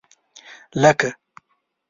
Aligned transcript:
لکه 0.81 1.09